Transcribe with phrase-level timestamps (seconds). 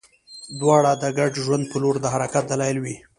[0.59, 2.95] دواړه د ګډ ژوند په لور د حرکت دلایل وي.